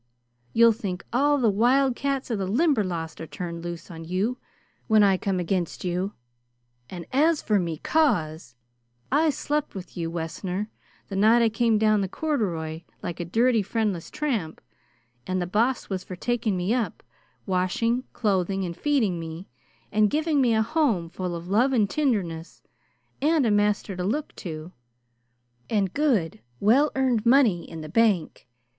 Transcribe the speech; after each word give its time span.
You'll 0.51 0.71
think 0.71 1.05
all 1.13 1.37
the 1.37 1.51
wildcats 1.51 2.31
of 2.31 2.39
the 2.39 2.47
Limberlost 2.47 3.21
are 3.21 3.27
turned 3.27 3.63
loose 3.63 3.91
on 3.91 4.03
you 4.03 4.39
whin 4.87 5.03
I 5.03 5.15
come 5.15 5.39
against 5.39 5.85
you, 5.85 6.13
and 6.89 7.05
as 7.13 7.43
for 7.43 7.59
me 7.59 7.77
cause 7.77 8.55
I 9.11 9.29
slept 9.29 9.75
with 9.75 9.95
you, 9.95 10.09
Wessner, 10.09 10.71
the 11.09 11.15
night 11.15 11.43
I 11.43 11.49
came 11.49 11.77
down 11.77 12.01
the 12.01 12.07
corduroy 12.07 12.81
like 13.03 13.19
a 13.19 13.25
dirty, 13.25 13.61
friendless 13.61 14.09
tramp, 14.09 14.59
and 15.27 15.39
the 15.39 15.45
Boss 15.45 15.87
was 15.87 16.03
for 16.03 16.15
taking 16.15 16.57
me 16.57 16.73
up, 16.73 17.03
washing, 17.45 18.03
clothing, 18.11 18.63
and 18.65 18.75
feeding 18.75 19.19
me, 19.19 19.49
and 19.91 20.09
giving 20.09 20.41
me 20.41 20.55
a 20.55 20.63
home 20.63 21.09
full 21.09 21.35
of 21.35 21.47
love 21.47 21.73
and 21.73 21.87
tinderness, 21.87 22.63
and 23.21 23.45
a 23.45 23.51
master 23.51 23.95
to 23.95 24.03
look 24.03 24.33
to, 24.37 24.71
and 25.69 25.93
good, 25.93 26.39
well 26.59 26.91
earned 26.95 27.23
money 27.23 27.69
in 27.69 27.81
the 27.81 27.87
bank. 27.89 28.47